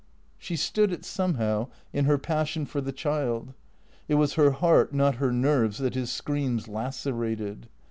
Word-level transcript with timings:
She 0.39 0.55
stood 0.55 0.91
it 0.91 1.05
somehow, 1.05 1.67
in 1.93 2.05
her 2.05 2.17
passion 2.17 2.65
for 2.65 2.81
the 2.81 2.91
child. 2.91 3.53
It 4.07 4.15
was 4.15 4.33
her 4.33 4.49
heart, 4.49 4.91
not 4.95 5.17
her 5.17 5.31
nerves, 5.31 5.77
that 5.77 5.93
his 5.93 6.11
screams 6.11 6.67
lacerated. 6.67 7.67